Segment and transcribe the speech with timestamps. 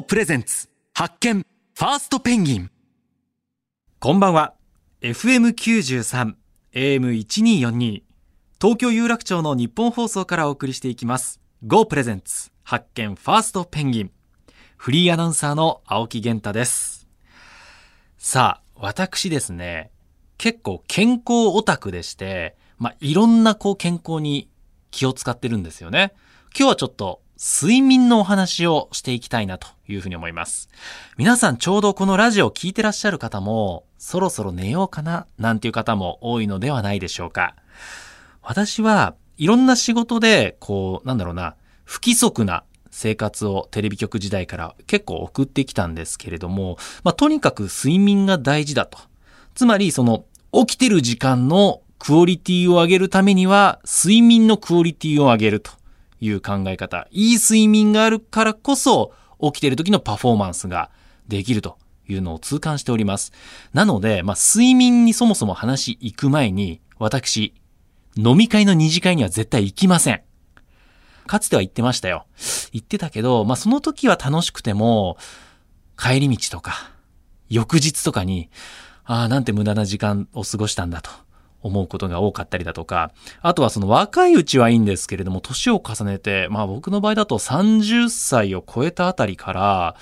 [0.00, 1.44] GO プレゼンツ発見
[1.74, 2.70] ファーストペンギン
[3.98, 4.54] こんばんは。
[5.02, 6.36] FM93、
[6.72, 8.02] AM1242、
[8.58, 11.38] 東京有楽町の日本放送からお送りしていきます。
[11.66, 14.10] GO プレゼンツ発見ファーストペンギン。
[14.78, 17.06] フリーアナウンサーの青木源太です。
[18.16, 19.90] さあ、私ですね、
[20.38, 24.48] 結構健康オタクでして、まあ、いろんなこう健康に
[24.90, 26.14] 気を使ってるんですよね。
[26.58, 30.68] 今日はちょっと睡眠のお話をしていきたいなというふうに思います。
[31.16, 37.54] 皆さんちょうどこのラジオを聞いてらっしゃる方も、そろそろ寝ようかななんていう方も多いのではないでしょうか。
[38.42, 48.98] 私はいろんな仕事で、こう、なんだろうな、不規則な生活をテレビ局時代から結構送ってきたんですけれども、まあ、とにかく睡眠が大事だと。
[49.54, 55.79] つまり、その、起きてる時間のクオリティを上げるためには、睡眠のクオリティを上げると
[56.20, 57.08] いう考え方。
[57.10, 60.90] いい睡眠があるからこそ、起きている時のパフォーマンスが
[61.28, 63.32] できるというのを痛感しております。
[63.72, 67.54] なので、まあ、睡眠にそもそも話行く前に、私、
[68.16, 70.22] 飲み会の二次会には絶対行きません。
[71.26, 72.26] かつては言ってましたよ。
[72.72, 75.16] 言ってたけど、まあ、その時は楽しくても、
[75.96, 76.92] 帰り道とか、
[77.48, 78.50] 翌日とかに、
[79.04, 81.10] ああ、なんて無駄な時間を過ごしたんだと
[81.62, 89.96] 思うことが多かったりだとか、あとはその若いうちはいいんですけれども、年を重ねて、まあ僕の場合だと30歳を超えたあたりから、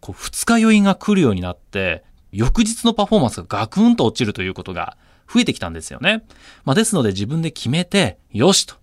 [0.00, 4.96] こう二日酔いが来るようになって、翌日のパフォーマンスがガクンと落ちるということが
[5.32, 6.24] 増えてきたんですよね。
[6.64, 8.76] まあですので自分で決めて、よしと。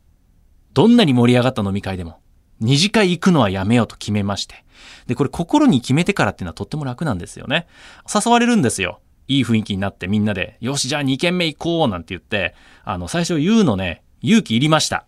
[0.74, 2.20] どんなに盛り上がった飲み会でも、
[2.60, 4.64] 二次会行くのはやめようと決めまして。
[5.08, 7.68] で、これ心に決めてからっていうのはとっても楽なんですよね。
[8.14, 9.00] 誘われるんですよ。
[9.28, 15.06] いい雰囲気になってみんなで、よし、じゃあ2軒目行こうなんて言って、あの、最初言うのね、勇気いりました。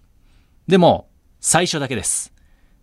[0.67, 1.07] でも、
[1.39, 2.33] 最初だけです。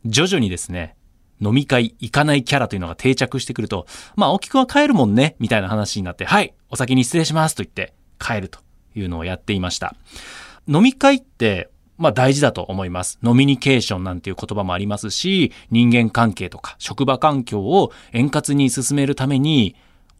[0.04, 0.96] 徐々にですね、
[1.40, 8.60] 飲み会行かないキャラというのが定着してくると、まあ、青木くは帰るもんね、みたいな話になって、はい、お先に失礼しますと言って帰ると
[8.94, 9.94] いうのをやっていました。
[10.66, 13.18] 飲み会って、まあ大事だと思います。
[13.22, 19.76] ノミニケーションなんていう言葉もありますし、人間関係とか職場環境を円滑に進めるために、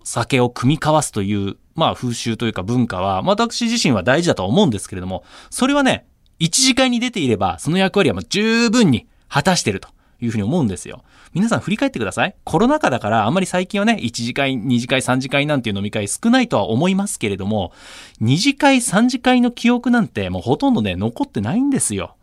[0.06, 6.06] 酒を組み交わすという、まあ風習というか文化は、私自身は大事だと思うんですけれども、それはね、
[6.38, 9.88] 一次会に出ていれば、その役割はもう十分に果たしていると
[10.20, 11.02] いうふうに思うんですよ。
[11.34, 12.36] 皆さん振り返ってください。
[12.44, 17.72] コロナ禍だから、あんまり最近はね、一次会、二次会、三次会なんていう飲み会少ないとは思いますけれども、
[18.20, 22.14] 二次会、三次会の記憶なんてもうほとんどね、残ってないんですよ。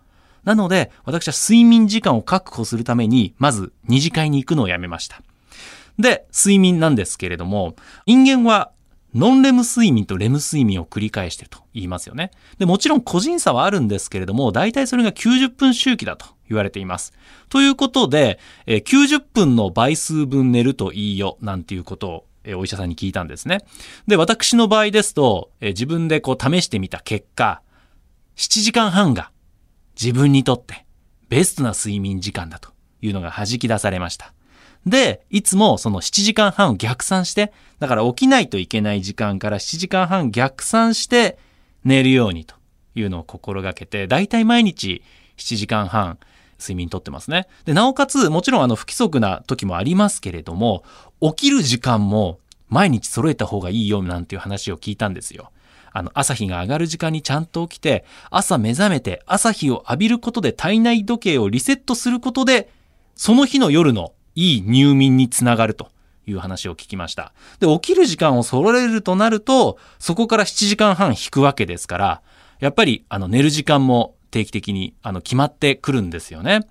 [0.45, 5.21] なので、私は睡眠時間を確保するために、まず二次会に行くのをやめました。
[5.99, 8.71] で、睡眠なんですけれども、人間は
[9.13, 12.31] ノンレム睡眠とレム睡眠を繰り返していると言いますよね。
[12.57, 17.13] で、もちろん個人差はあるんですけれども、大体それが90分周期だと言われています。
[17.49, 23.59] ということで、え90分の倍数分寝るといいよ、なんていうことを、えお医者さんに聞いたんですね。
[24.07, 27.61] で、私の場合ですと、え自分でこう試してみた結果、
[28.35, 29.31] 7時間半が
[29.99, 30.87] 自分にとって
[31.29, 32.71] ベストな睡眠時間だと
[33.01, 34.33] いうのが弾き出されました。
[34.85, 41.37] で、いつもその7時間半を逆算して、だから起きないといけない時間から7時間半逆算して
[41.83, 42.55] 寝るようにと
[42.95, 45.01] いうのを心がけて、だいたい毎日
[45.37, 46.17] 7時間半
[46.59, 47.47] 睡眠とってますね。
[47.65, 50.83] で、なおかつ、もちろんあの不規則な時もありますけれども、
[51.21, 52.39] 起きる時間も
[52.69, 55.51] 毎日揃えた方がいいよなんていう話を聞いたんですよ。
[55.91, 62.69] あの、朝日が上がる時間にちゃんと起きて、朝目覚めて朝日を浴びることで体内時計をリセットすることで、
[63.15, 65.89] その日の夜のいい入眠につながると
[66.25, 67.33] いう話を聞きました。
[67.59, 72.21] で、起きる時間を揃えるとなると、そこから7時間半引くわけですから、
[72.59, 76.61] やっぱりあの寝る時間も定期的にあの決まってくるんですよね。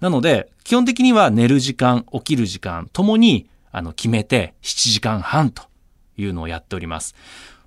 [0.00, 5.62] なので、基本的には寝る時間、起きる時間ともにあの決めて7時間半と
[6.16, 7.14] いうのをやっております。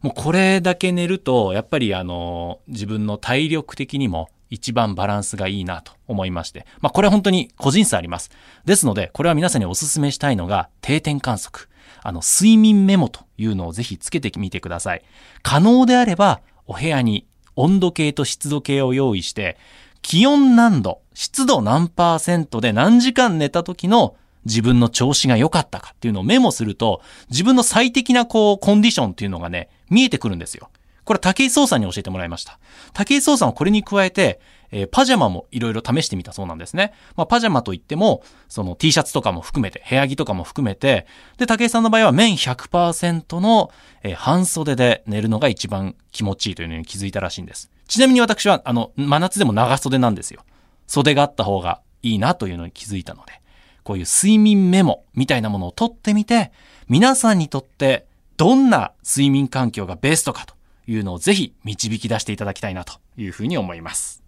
[0.01, 6.65] もうこれだけ寝ると、やっぱりあの、自分の体力的にも一番バランスがいいなと思いまして。
[6.79, 8.31] まあこれは本当に個人差あります。
[8.65, 11.69] ですので、これは皆さんにお勧めしたいのが定点観測。
[12.03, 15.03] あの、睡眠メモというのをぜひつけてみてください。
[15.43, 19.57] 可能であれば、お部屋に温度計と湿度計を用意して、
[20.01, 24.15] 気温何度、湿度何パーセントで何時間寝た時の
[24.45, 30.69] 自分の調子が良かったかっていうのをメモすると、自分の最適なこう、コンディションっていうのがね、見えてくるんですよ。
[31.07, 32.59] これ武井壮さんに教えてもらいました。
[32.91, 36.91] 武井壮さんはこれに加えて、えーパジャマもいろいろ試してみたそうなんですね。
[37.15, 41.07] まあ、パジャマといっても、その T シャツとかも含めて、部屋着とかも含めて、
[41.37, 43.71] で、武井さんの場合は綿100%の、
[44.03, 47.71] えー半袖で寝るのが一番気持ちいいというのに気づいたらしいんです。
[47.87, 50.41] ちなみに私は、あの、真夏でも長袖なんですよ。
[50.87, 53.41] 袖があった方がいいなというのに気づいたので、
[53.83, 56.51] こういう睡眠メモみたいなものを取ってみて、
[56.89, 58.05] 皆さんにとって
[58.35, 60.56] どんな睡眠環境がベストかと
[60.87, 64.23] いうのをぜひ導き出していただきたいなというふうに思います。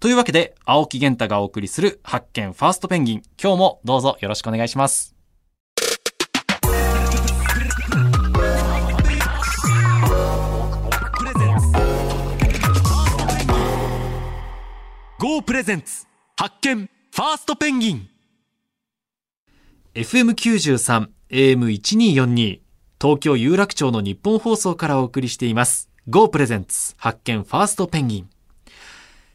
[0.00, 3.22] というわけで、青木源太がお送りする発見ファーストペンギン。
[3.42, 5.18] 今日もどうぞよろしくお願いします。
[15.20, 16.06] GO プレゼンツ
[16.36, 18.08] 発見ファーストペンギン
[19.94, 22.60] FM93 AM1242
[23.02, 28.30] 東京有楽町の日本放送からお送りしています GO プレゼンツ発見ファーストペンギン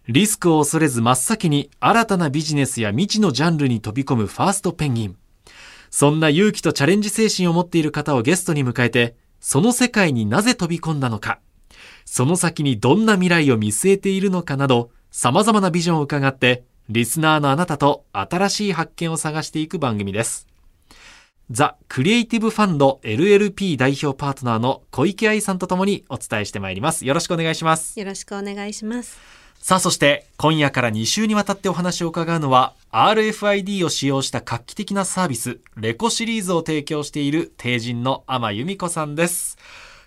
[0.07, 5.17] リスクを恐れず真っ先に新たなビジネスや未知のジャンルに飛び込むファーストペンギン
[5.89, 11.39] そんな勇気とチャレンジ精神を持っている方をゲストに迎えてその世界になぜ飛び込んだのか
[12.05, 20.47] その先にどんな未来を見据えているのかなど様々なビジョンを伺って、リスナーのあなたと新しい発見を探していく番組です。
[21.51, 27.05] ザ・クリエイティブファンド LLP 代表パートナーの小池愛さんとともにお伝えしてまいります。
[27.05, 27.99] よろしくお願いします。
[27.99, 29.19] よろしくお願いします。
[29.59, 39.57] さあ、そして今夜から2週にわたってお話を伺うのは RFID を使用した画期的なサービスレコシリーズを提供している帝人の天由美子さんです。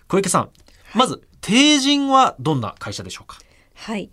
[0.07, 3.37] 小池さん、はい、まず帝人はどんな会社でしょうか？
[3.75, 4.09] はい。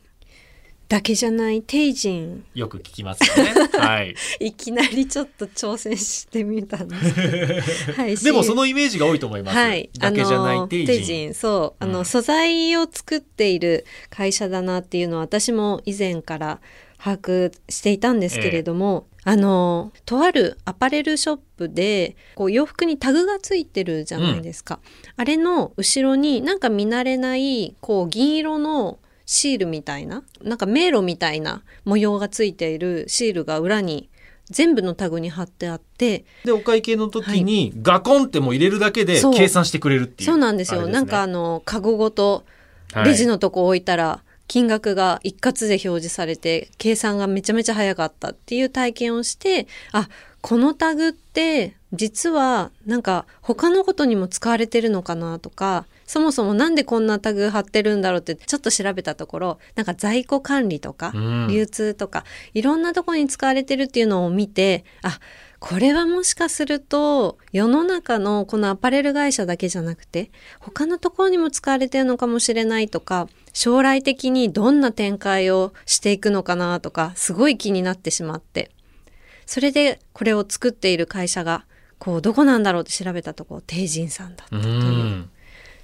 [0.88, 3.68] だけじゃない帝人よく聞きますよね。
[3.78, 4.14] はい。
[4.40, 7.92] いきなりちょっと挑戦してみたんです。
[7.92, 8.16] はい。
[8.16, 9.56] でもそのイメージが多いと思います。
[9.56, 9.90] はい。
[9.98, 11.02] だけじゃない帝人。
[11.30, 16.60] 人そう、あの、うん、素材を作っている会社だなっていうのは私も以前から
[16.98, 34.08] 把握していたんですけれども、ええ、あのとあるアパレルショップでこう洋服にタグがついてるじゃないですか、うん、あれの後ろになんか見慣れないこう銀色のシールみたいななんか迷路みたいな模様がついているシールが裏に
[34.50, 42.44] 全部のタグに貼ってあってでお会計の時にガコンっても入れるだけで計算してくれるっていうそうなんですよ、ね、なんかあのカゴごと
[43.04, 50.08] レジのとこ置いたら、金額が一括で表示されて計算がめちゃめちゃ早かったっていう体験をしてあ
[50.42, 61.12] このタグって実はなんか他のことにも使われてるのかなとかそもそもなんでこんなタグ貼ってるんだろうってちょっと調べたところなんか在庫管理とか
[61.50, 62.22] 流通とか、
[62.52, 65.18] いろんなとこに使われてるっていうのを見てあ
[65.58, 70.30] これはもしかすると世の中のこのアパレル会社だけじゃなくて
[70.60, 78.70] 他のところにも使われてるのかもしれないとか将来的にどんな展開をしていくのかなとかすごい気になってしまって。
[79.46, 81.66] それでこれを作っている会社が
[81.98, 85.28] こうどこなんだろうって調べたところ帝人さんだったという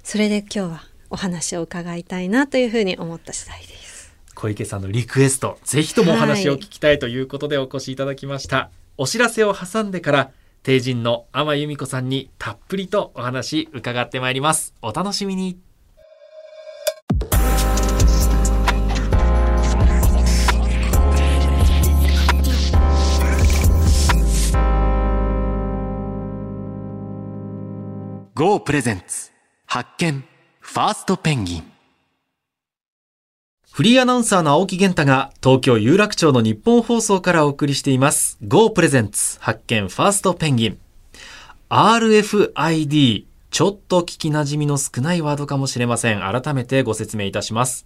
[0.03, 4.13] それで今日はお話を伺いたいなというふうに思った次第です。
[4.35, 10.31] 小池さんのリクエストぜひともお話を聞きたいということでお越しいただきました、はい、お知らせを挟んでから
[10.63, 14.73] 帝人の天由美子さんにたっぷりとお話伺ってまいります。
[14.81, 15.59] お楽しみに。
[28.33, 29.30] ゴープレゼンツ
[29.73, 30.25] 発見。
[30.59, 31.63] ファーストペンギン。
[33.71, 38.37] フリーアナウンサーの青木源太が東京有楽町のニッポン放送からお送りしています。
[38.45, 39.87] Go プレゼンツ発見。
[39.87, 40.79] ファーストペンギン。
[41.69, 46.19] RFID ちょっと聞き馴染みの少ないワードかもしれません。
[46.19, 47.85] 改めてご説明いたします。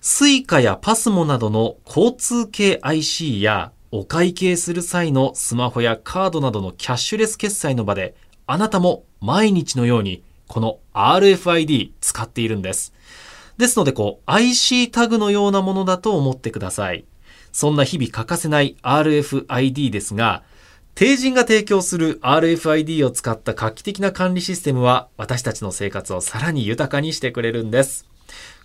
[0.00, 8.14] スイカやパスモなどの交通系 IC やお会計する際のスマホやカードなどのキャッシュレス決済の場で
[8.46, 12.92] あなたも毎日のようにこの RFID 使っているんです。
[13.58, 17.04] ですので、こう、IC タグのようなものだと思ってください。
[17.52, 20.42] そんな日々欠かせない RFID ですが、
[20.94, 28.06] 帝人が提供する RFID を使った画期的な管理システムは私たちの生活をさらに豊かにしてくれるんです。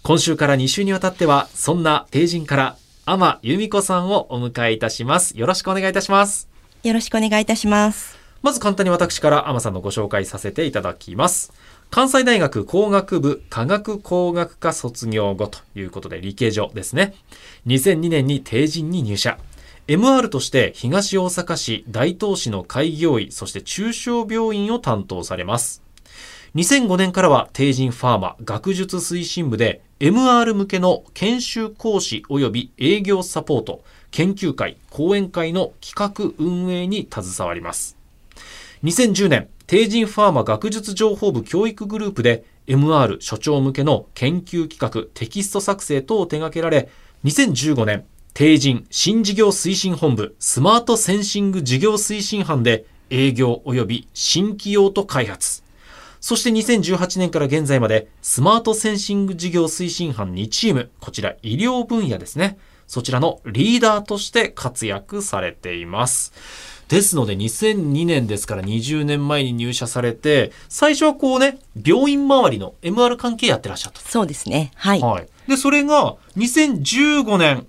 [0.02, 5.38] 今週から2週にわたっては、そんな帝人から天由美子さんをお迎えいたします。
[5.38, 6.50] よろしくお願いいたします。
[6.84, 8.23] よろしくお願いいたします。
[8.44, 11.54] まず簡単に私から天さんのご紹介させていただきます。
[11.90, 17.16] 関西大学工学部科学工学科卒業後ということで理系所ですね。
[17.68, 19.40] 2002年に定人に入社。
[19.88, 25.82] MR として東大阪市大東市の開業医、そして中小病院を担当されます。
[26.56, 38.03] 2005年からは定人ファーマ学術推進部で MR 向けの研修講師及び営業サポート、研究会、講演会の企画運営に携わります。
[38.84, 46.90] 2010年、帝人ファーマ学術情報部教育グループで MR 所長向けの研究企画テキスト作成等を手掛けられ、
[47.24, 55.64] 2015年、帝人新事業推進本部スマートセンシング事業推進班で営業及び新規用途開発。
[56.20, 62.58] そして2018年から現在までスマートセンシング事業推進班2チーム、こちら医療分野ですね。
[62.86, 66.34] そちらのリーダーとして活躍されています。
[66.88, 74.02] ですので2002年ですから20年前に入社されて、最初はこうね、病院周りの MR 関係やってらっしゃった。
[74.02, 74.72] そうですね。
[74.76, 75.02] はい。
[75.02, 75.28] はい。
[75.48, 77.66] で、それが2015年、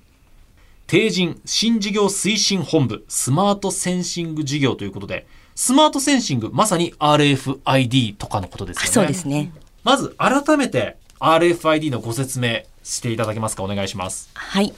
[0.86, 8.88] 帝人新事業推進本部スマートセンシング事業ということで、スマートセンシング、まさに RFID とかのことですよね。
[8.88, 9.52] あそうですね。
[9.82, 13.62] まず改めて RFID のご説明していただけますか？
[13.62, 14.30] お願いします。
[14.34, 14.74] はい。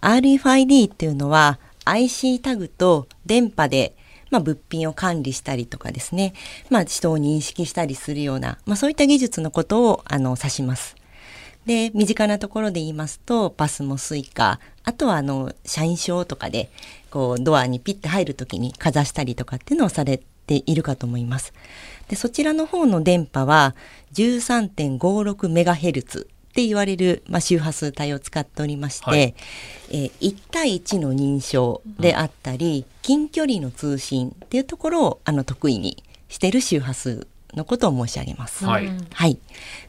[0.00, 3.94] RFID っていうのは IC タグと電波で
[4.30, 6.32] まあ、物品を管理したりとかですね、
[6.70, 10.94] まあ、人を認識したりするような、まあ、そういった技術のことをあの指します。
[11.66, 16.70] で、身近なところで言いますと、パスモスイカ、あとはあの、社員証とかで、
[17.10, 21.52] こう、ドアにピッて入るときにかざしたりとかっていうのをされているかと思います。
[22.08, 23.74] で、そちらの方の電波は
[24.14, 29.34] 13.56MHz って言われる、まあ、周波数帯を使っておりまして、はい
[29.90, 38.64] えー1対1の認証であったり、近距離の通信っていうところをあの得意にしている周波数のことを申し上げます。
[38.64, 38.90] はい。
[39.12, 39.38] はい。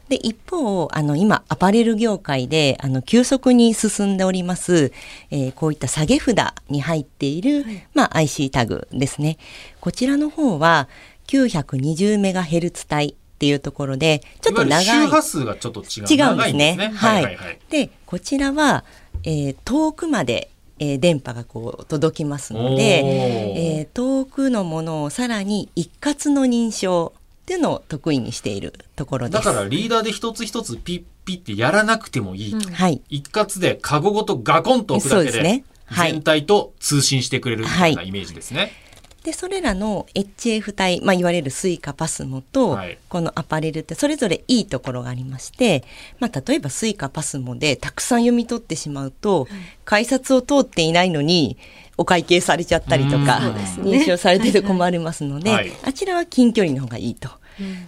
[0.08, 4.92] で、一方、あの、今、アパレル業界で、あの、急速に進んでおります、
[5.30, 6.36] えーこういった下げ札
[6.68, 7.64] に入っている、
[7.94, 9.36] まあ、IC タグですね。
[9.80, 10.88] こちらの方は、
[11.26, 14.84] 920MHz 帯っていうところで、ちょっと長い。
[14.84, 16.06] 周波数がちょっと違う。
[16.08, 16.92] 違うんですね。
[16.94, 17.58] はい、はいはい。
[17.70, 18.84] で、こちらは、
[19.24, 29.44] えー遠くまで、えー電波がこう届きますので、えー遠くのものをさらに一括の認証っていうのを得意にしているところです。
[29.44, 32.70] だからリーダーで一つ一つピッピッってやらなくてもいいと。
[32.70, 33.00] はい。
[33.08, 38.70] 一括でカゴごとガコンと置くだけでねはい全体と通信してくれるみたいなイメージですね。
[39.24, 42.98] で、それらの HF 帯、まあ、いわれるスイカパスモと、はい。
[43.08, 45.84] このアパレルってそれぞれいいところがありまして、
[46.18, 49.46] まあ、例えばスイカパスモでたくさん読み取ってしまうと、
[49.84, 51.56] 改札を通っていないのに、
[51.98, 53.44] お会計されちゃったりとか、うん。
[53.44, 53.90] そうですね。
[53.98, 55.72] 認証されてて困りますので、はい。
[55.84, 57.30] あちらは近距離の方がいいと。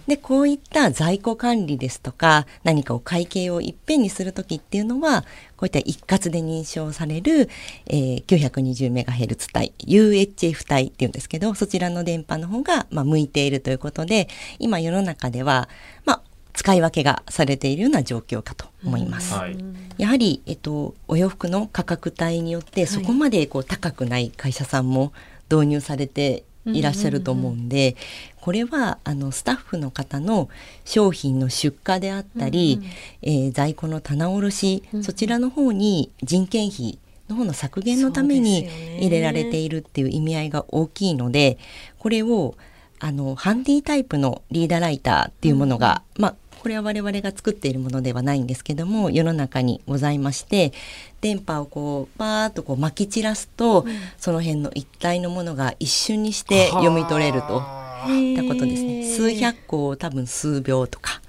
[0.07, 5.25] で、こういった在庫管理ですとか、何かお会計をいっぺんにするときっていうのは、
[5.57, 7.49] こういった一括で認証される、
[7.87, 14.27] えー 920MHz 帯、UHF 帯っていうんですけど、そちらの電波の方が、まあ、向いているということで、
[14.59, 15.69] 今世の中では、
[16.05, 16.21] まあ、
[16.53, 19.33] 使い分けがされているような状況かと思います。
[19.33, 19.57] はい。
[19.97, 25.11] やはり、えっと、お洋服の価格帯によってそこまでこう高くない会社さんも
[25.51, 27.95] 導入されていらっしゃると思うんで、
[28.41, 30.49] これはあのスタッフの方の
[30.83, 32.81] 商品の出荷であったり、
[33.21, 38.67] えー在庫の棚卸し、そちらの方に人件費の方の削減のために
[38.99, 41.57] 入れられているっていう意味合いが大きいので
[41.97, 42.55] これを
[42.99, 50.73] あのハンディタイプのリーダーライターっていうものが、まあこれは我々が作っているものではないんですけども世の中にございまして
[51.21, 53.85] 電波をこうバーッとこう撒き散らすと、
[54.17, 57.61] その辺の一体のものが一瞬にして読み取れると。
[58.07, 59.03] いったことですね。
[59.03, 61.21] 数百個を多分数秒とか。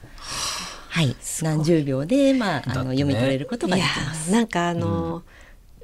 [0.88, 4.30] はい、何十秒で、まあ、あの、読み取れることができます。
[4.30, 5.22] ーなんかあの、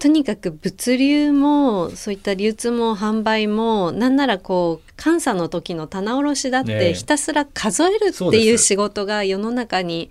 [0.03, 10.11] とにかく物流もそういった流通も販売もなんならこう監査の時の棚卸しだってひたすら数えるっていう仕事が世の中に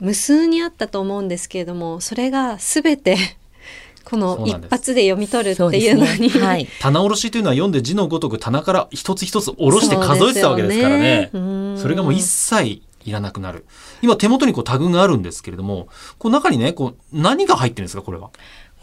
[0.00, 3.16] 無数にあったと思うんですけれどもそれが全て
[4.02, 6.40] この一発で読み取るっていうのに、ね。
[6.40, 6.66] はい。
[6.80, 11.28] 棚卸しというのは読んで字のごとく棚から一つ一つ下ろして数えてたわけですからね。
[11.30, 13.64] そねうんそれがもう一切いらなくなる。
[14.02, 15.86] 今手元にこうタグがあるんですけれども、
[16.18, 18.30] こう中にね、こう何が入ってるんですか、これは？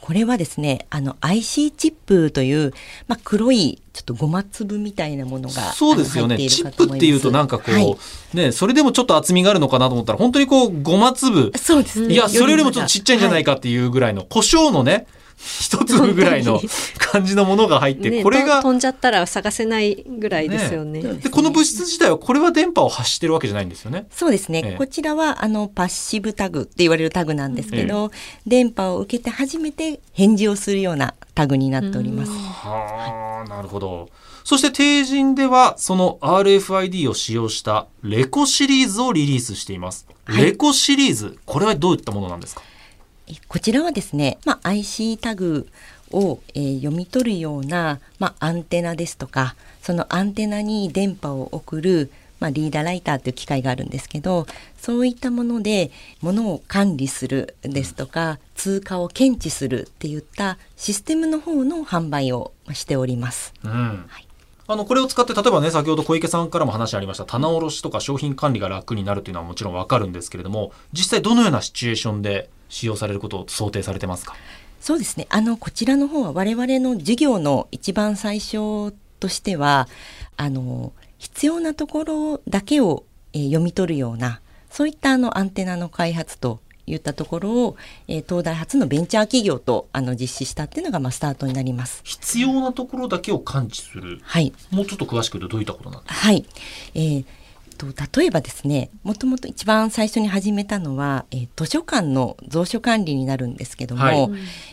[0.01, 2.73] これはですね、あの IC チップという、
[3.07, 6.37] まあ、黒いちょっとごま粒みたいなものがそうですよね。
[6.37, 7.97] チップっていうとなんかこう、はい
[8.33, 11.51] ね、それでもちょっと厚みがあるのかなと思ったら、本当にこう、ごま粒。
[11.57, 12.13] そうですね。
[12.13, 13.49] いや、それよりもちょっとちっちゃいんじゃないか。
[13.49, 15.07] かっていうぐらいの、胡椒のね、
[15.39, 16.61] 一粒ぐらいの
[16.97, 21.01] 感じのものが入って、ねこれがと、飛んじゃったら探せないぐらいですよね。
[21.01, 24.07] ねで、この物質自体は、これは電波を発してるわけじゃないんですよね。
[24.11, 28.11] そうですね、ええこちらはあのパッシブタグって言われるタグなんですけど、
[28.45, 32.31] 電波を受けて初めて返事をするようなタグになっております。
[32.31, 34.09] はあ、なるほど。
[34.43, 40.07] そして、帝人では、その RFID を使用したレコシリーズをリリースしています。
[40.25, 42.61] はいレコシリーズ、これはどういったものなんですか？
[42.63, 42.68] え
[43.47, 45.67] こちらはですね、まあ、IC タグ
[46.11, 63.53] を、えー読み取るような、まあ、アンテナですとかそのアンテナに電波を送るまあ、リーダーライターという機械があるんですけどそういったもので物を管理するですとか通貨を検知するっていったシステムの方の販売をしております。
[63.63, 64.05] うん
[64.71, 74.35] あのこれを使って例えばね先ほど小池さんからも話ありました棚卸しとか商品管理が楽になるというのはもちろんわかるんですけれども実際どのようなシチュエーションで使用されることを想定されてますか？
[74.79, 75.27] そうですね。
[75.29, 79.89] あの、こちらの方は我々の授業の一番最初としては、
[80.37, 86.61] あの、必要なところだけを、えー読み取るような、そういったあのアンテナの開発と
[86.91, 87.77] いったところを、
[88.07, 92.01] えー東大初のベンチャー企業とあの実施したっていうのがまあスタートになります。
[92.03, 94.53] 必要なところだけを感知するはい。
[94.71, 96.27] もうちょっと詳しく言うとどういったことなんですか？
[96.27, 96.45] はい。
[96.95, 97.25] えー
[97.77, 97.87] と
[98.19, 104.29] 例えばですね、もともと一番最初に始めたのは、えー図書館の蔵書管理になるんですけども、はい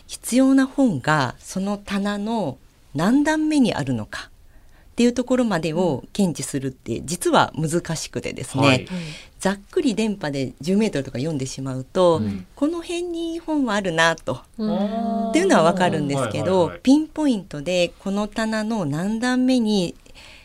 [0.08, 2.58] 必要な本がその棚の
[2.94, 4.30] 何段目にあるのか
[4.96, 8.88] っていうところまでを検知するって実は難しくてですね、はい。
[9.38, 12.46] ざっくり電波で10メートルとか読んでしまうと、うん。
[12.54, 14.40] この辺に本はあるなと。
[14.56, 15.28] うん。
[15.28, 16.80] っていうのはわかるんですけど、はいはいはい。
[16.80, 19.94] ピンポイントでこの棚の何段目に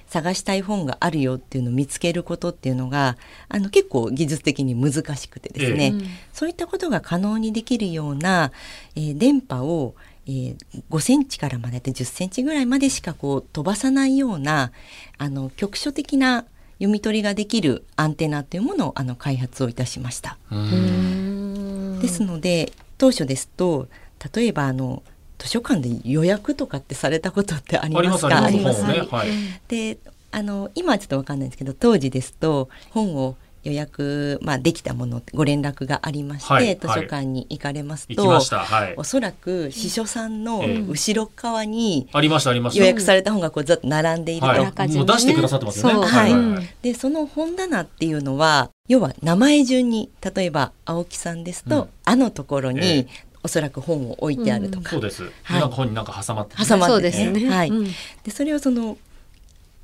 [0.07, 3.15] 探したい本があるよっていうのを見つけることっていうのが
[3.47, 6.07] あの結構技術的に難しくてですね、ええ。
[6.33, 8.51] そういったことが可能にできるような、
[8.97, 9.95] えー電波を、
[10.27, 10.55] えー
[10.89, 14.71] 5センチからまでで10センチぐらいまでしかこう飛ばさないような
[15.17, 20.37] あの局所的な読み取りができるアンテナというものをあの開発をいたしました。
[20.51, 21.99] うん。
[22.01, 23.87] ですので当初ですと
[24.35, 25.03] 例えばあの
[25.37, 28.43] 図書館で予約とかってされたことってありますか？
[28.43, 29.07] ありますね。
[29.09, 29.29] はい。
[29.67, 29.97] で
[30.31, 38.59] あの今はちょっとわかんないんですけど当時ですと本を予約、まあ、できたものご連絡がありまして、はい図書館に行かれますと、行きました。
[38.59, 38.93] はい。
[38.97, 42.79] おそらく司書さんのええ後ろ側にありましたありました。
[42.79, 45.07] 予約された本がこうずっと並んでいるあらかじめね。
[45.07, 45.93] もう出してくださってますよね。
[45.93, 46.03] そう。
[46.03, 51.89] はいうんでその本棚っていうのは要は名前順に例えば青木さんですと、うん。
[52.05, 53.07] あのところに、ええ。
[53.43, 55.61] おそらく本を置いてあるとか、そうです、はい。
[55.61, 56.67] なんか本になんか挟まっててね。
[56.67, 57.49] 挟まそうっててですね。
[57.49, 57.69] はい。
[57.69, 57.85] うん。
[57.85, 58.97] でそれをその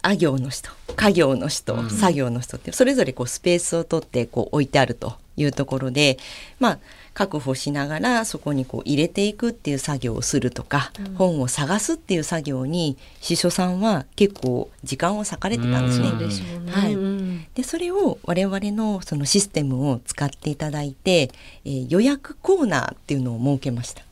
[0.02, 6.18] あ行の人家行の人、うん作業の人ってそれぞれこうスペースを取ってこう置いてあるというところで
[6.60, 6.80] まあ
[7.14, 16.10] 確保しながらそこにこう入れていくっていう作業をするとか、本を探すっていう作業に司書さんは結構時間を割かれてたんですね。
[16.10, 16.68] うん。
[16.68, 21.32] はいうんでそれを我々のそのシステムを使っていただいて、
[21.66, 24.04] えー予約コーナーっていうのを設けました。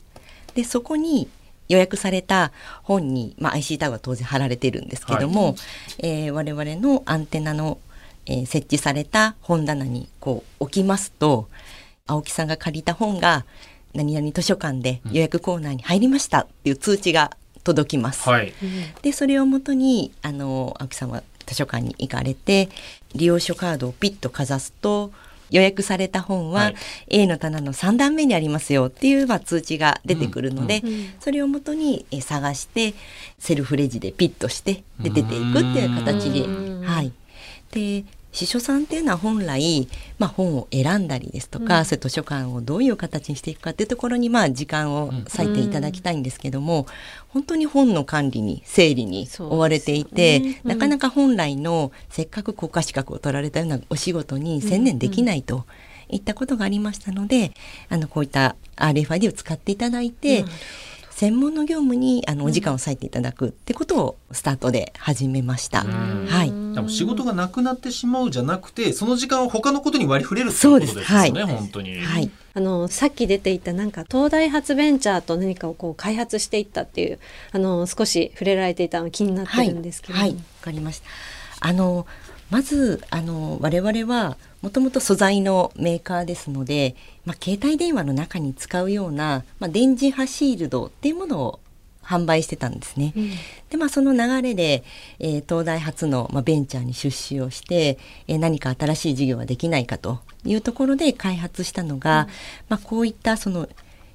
[0.56, 1.28] でそこに
[1.68, 2.52] 予約された
[2.82, 5.56] 本に、まあ、IC タグは当然貼られてるんですけども、
[5.98, 7.78] えー我々のアンテナの、
[8.26, 11.48] えー設置された本棚にこう置きますと
[12.06, 13.44] 青木さんが借りた本が
[13.94, 18.28] 何々図書館で予約コーナーに入りましたっていう通知が届きます。
[18.28, 18.52] はい。
[19.02, 22.68] でそれをもとにあの青木さんは図書館に行かれて
[23.14, 25.12] 利用書カードをピッとかざすと
[25.50, 26.74] 予約された本ははい。
[27.08, 30.82] A の棚の3段目にありますよっていう、まあ、通知が出てくるので、
[31.20, 32.94] それをもとにえ探して
[33.38, 36.82] セルフレジでピッとしてで出ていくっていう形でうん。
[36.82, 37.12] はい。
[37.72, 41.84] で司書さんっていうのは本来、まあ、本を選んだりですとか、うん。
[41.86, 46.86] そういう図書館をどういう形にしていくかっていうところにまあ時間を割いていただきたいんですけども、
[47.36, 50.70] 本当に本の管理に整理に追われていて、ねうん。
[50.70, 55.66] なかなか本来のせっかく国家資格を取られたようなお仕事に専念できないと。
[56.08, 57.50] いったことがありましたので
[57.88, 60.48] あのこういった RFID を使っていただいて、うん。
[61.10, 65.82] 専門の業務にあのお時間を割いていただくってことをスタートで始めました。
[65.82, 66.26] うん。
[66.26, 66.50] はい。
[66.74, 71.44] でも仕事がなくなってしまうじゃなくてその時間を他のことに割り振れるっていうことですよねそうです。
[71.44, 71.56] はい。
[71.56, 77.18] 本当に、はい、あのさっき出ていたなんか東大発ベンチャーと何かをこう開発していったっていう
[77.52, 81.06] あの少し触れられていたの気になってるんですけど、はい、はいかりました。
[81.60, 82.06] あの
[82.48, 91.60] まずあの我々はもともと素材のメーカーですので、まあ、携帯電話の中に使うような、まあ、電磁波シールドっていうものを
[92.06, 93.12] 販売してたんですね。
[93.16, 93.30] うん。
[93.70, 94.84] でまあその流れで、
[95.18, 102.28] えー東大初の、まあ、ベンチャーに出資をして、えー何か新しい事業ができないかというところで開発したのが、
[102.68, 103.68] まあ、こういったその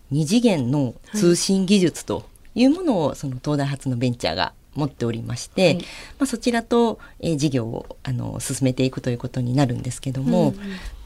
[0.09, 2.25] 二次元の通信技術と
[2.55, 5.75] いうものをその東大初のベンチャーが持っておりまして、はい。
[5.77, 5.83] ま
[6.21, 10.55] あ、そちらと、えー事業をあの進めていくということになるんですけども、うんうん。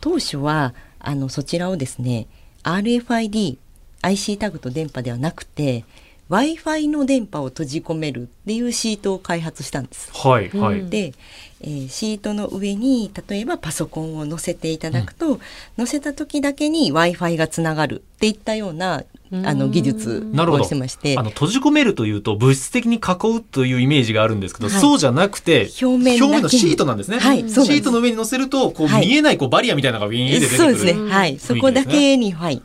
[0.02, 2.28] 当初はあのそちらをですね
[2.63, 3.58] RFID
[4.02, 5.84] IC タグと電波ではなくて
[6.27, 10.11] w i f i の電波を閉じ込めるっていうシートを開発したんです。
[10.11, 11.13] はいはい、うんで、え
[11.61, 15.39] えーシートの上に例えばパソコンを載せていただくと、
[15.77, 20.63] 載せた時だけに w i f i がつながるっていったようなあの技術なるほど。
[20.63, 21.17] をしてまして。
[21.17, 24.79] あの閉じ込めるというと物質的に囲うというイメージがあるんですけど、はい。
[24.79, 26.41] そうじゃなくて表面だけに。
[26.43, 29.07] のシートなんですね、はいシートの上に乗せるとこうはい。
[29.07, 31.11] 見えないこうバリアみたいなのがビーンって出てくるそうですね。
[31.11, 31.39] はい。
[31.39, 32.61] そこだけに、はい。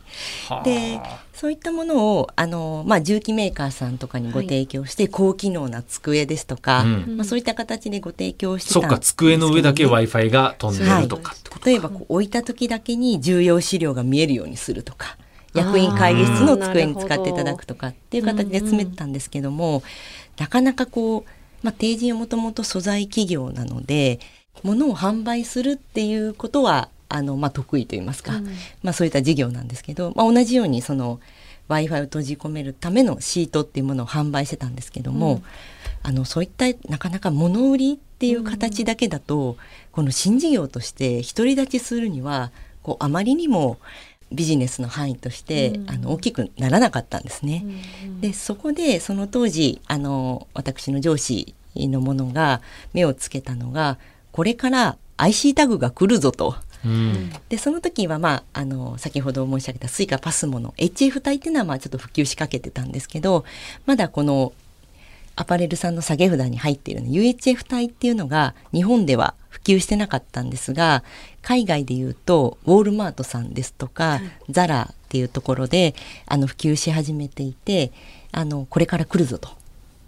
[0.47, 0.63] はあ。
[0.63, 0.99] で、
[1.41, 7.17] そういったものを、あの、まあ、重機メーカーさんとかにご提供して、高機能な机ですとか、うん。
[7.17, 11.33] まあ、そういった形でご提供してそっかたんですけど机の上だけ w i f i が飛んでるとか。
[11.35, 15.17] ってこと例えばこう置いた時だけに重要資料が見えるようにするとか
[15.55, 19.81] 役員会議室の机に使っていただくとかっていう形で詰めてたんですけども、
[20.37, 21.29] なかなかこう、
[21.63, 24.19] まあ、帝人はもともと素材企業なので
[24.61, 28.41] 物を販売するっていうことはあの、まあ、得意といいますか、
[28.83, 31.19] まあ、そういった事業なんですけど、まあ、同じようにその
[31.67, 35.41] w i f i を閉じ込めるためのシートっていうものを販売してたんですけども、
[36.03, 39.57] あのそういったなかなか物売りっていう形だけだと、
[39.91, 42.51] この新事業として独り立ちするには
[42.83, 43.77] こうあまりにも
[44.31, 47.63] ビジネスの範囲として、あの大きくならなかったんですね。
[48.19, 52.61] でそこでその当時あの私の上司のものが
[52.93, 53.97] 目をつけたのが
[54.33, 56.55] これから IC タグが来るぞと。
[56.85, 57.31] うん。
[57.49, 63.45] でその時は、まあ、あの先ほど申し上げたスイカパスモの HF 帯っていうのはまあちょっと普及しかけてたんですけど
[63.85, 64.53] まだこの
[65.35, 71.03] アパレルさんの下げ札に入っている、ね、UHF 帯っていうのが日本では普及してなかったんですが
[71.41, 77.91] 海外でいうとウォールマートさんですとか、ザラっていうところであの普及し始めていて
[78.31, 79.49] あのこれから来るぞと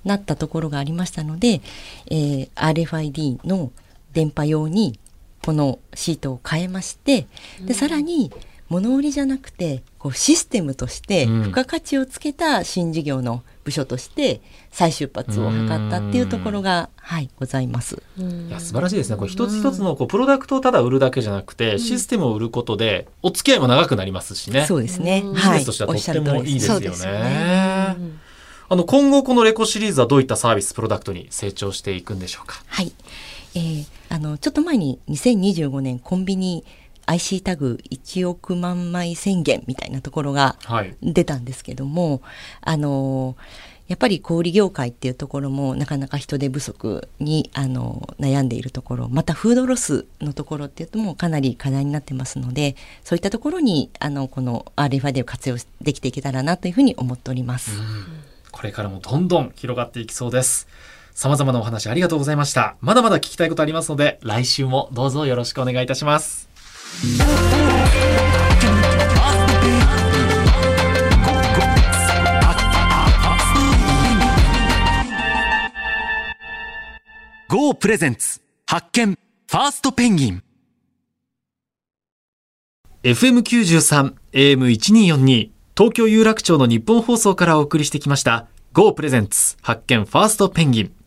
[0.06, 1.62] なったところがありましたので、
[2.10, 3.72] えー RFID の
[4.14, 5.00] 電波用に
[5.46, 7.28] このシートを変えまして
[7.62, 8.32] でさらに
[8.70, 11.44] 物売りじゃなくてこうシステムとしてうん。
[11.44, 18.02] 付加価値をつけた新事業の部署として再出発を図ったっていうところが、はい、ございます。
[18.18, 19.18] いや素晴らしいですね。
[19.18, 24.66] これ一つ一つのこうプロダクトをただ売るだけじゃなくて、システムを売ることでお付き合いも長くなりますしね。
[24.66, 25.22] そうですね。
[25.24, 25.34] うん。
[25.36, 26.90] ビジはいネスとしてはとっおっしゃる通てもいいですよね。
[26.90, 28.20] ねうん
[28.70, 32.64] あの今後このレコシリーズはどういったサービスプロダクトに成長していくんでしょうか？
[32.68, 32.92] はい。
[33.56, 36.64] えーあの、ちょっと前に2025年コンビニ
[37.08, 40.96] IC タグ1億万枚宣言みたいなところがはい。
[41.02, 42.22] 出たんですけども、
[42.62, 43.36] あの、
[43.88, 57.72] やっぱり小売業界っていうところもなかなか人手不足にあの悩んでいるところまたフードロスのところっていうともうかなり課題になってますのでそういったところにあのこの RFID を活用できていけたらなというふうに思っております。
[58.52, 60.68] これからもどんどん広がっていきそうです。
[61.14, 62.76] 様々なお話ありがとうございました。
[62.82, 66.50] まだまだ聞きたいことありますので、来週もどうぞよろしくお願いいたします。
[77.50, 80.44] GO プレゼンツ発見ファーストペンギン
[83.04, 91.03] FM93、AM1242、東京有楽町の日本放送からお送りしてきました、GO プレゼンツ発見ファーストペンギン。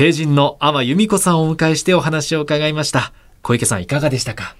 [0.00, 3.12] 帝人の阿波由美子さんをお迎えしてお話を伺いました。
[3.42, 4.56] 小池さんいかがでしたか？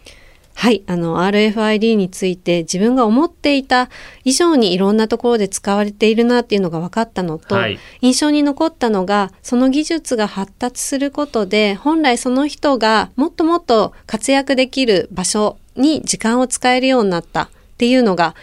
[0.55, 3.89] はい、あの RFID について自分が思っていた
[4.25, 17.49] 以上にいろんなところで使われているなっていうのが分かったのと、はい印象に残ったのがその技術が発達することで本来その人がもっともっと活躍できる場所に時間を使えるようになったっ
[17.79, 18.35] ていうのが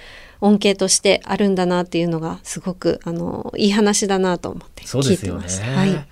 [0.41, 5.67] 恩恵としてあるんだなっていうのがすごくあのいい話だなと思って聞いてました。
[5.67, 6.07] はい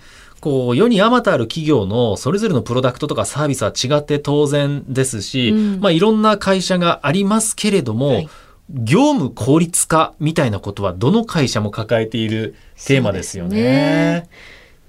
[0.45, 5.79] こう世にあまたある企業のそれぞれのプロダクトとかサービスは違って当然ですし、うん。
[5.79, 8.29] まあいろんな会社がありますけれども、はい。
[8.69, 12.53] 業務効率化みたいなことはどの会社も抱えている
[12.85, 14.29] テーマですよね。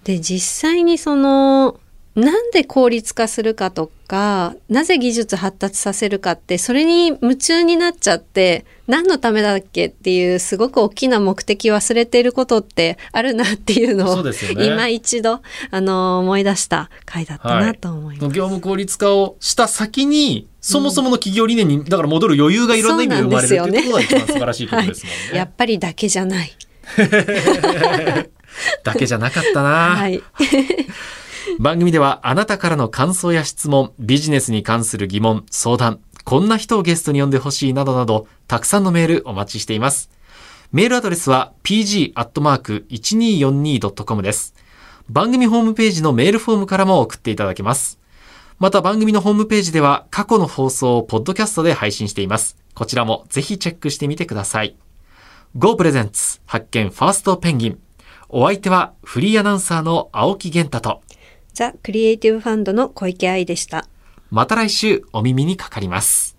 [0.05, 1.81] で実際にその
[2.17, 14.33] なんで効率化するかとかなぜ技術発達させるかってそれに夢中になっちゃって何のためだっけっていうすごく大きな目的忘れていることってあるなっていうのをね
[14.65, 18.35] 今一度あの思い出した回だったなと思います。
[18.35, 25.37] 業務効率化をした先にそもそもの企業理念にだから戻る余裕がいろんな意味で生まれるっていうところが一番素晴らしいことですもんね。
[25.37, 26.57] やっぱりだけじゃない。
[28.85, 29.97] だけじゃなかったな。
[29.97, 30.23] はい。
[31.59, 40.11] 番組ではあなたからの感想や質問、ビジネスに関する疑問、相談、こんな人をゲストに呼んでほしいなどなど、たくさんのメールお待ちしています。
[40.73, 44.55] メールアドレスは pg.1242.com です。
[45.09, 48.01] 番組ホームページのメールフォームからも送っていただけます。
[48.59, 52.57] また番組のホームページでは過去の放送をポッドキャストで配信しています。
[52.75, 54.77] こちらもぜひチェックしてみてください。
[55.57, 57.79] Go プレゼンツ発見ファーストペンギン。
[58.29, 61.03] お相手はフリーアナウンサーの青木源太と
[61.57, 63.89] ザ・クリエイティブファンドの小池愛でした。
[64.31, 66.36] また来週お耳にかかります。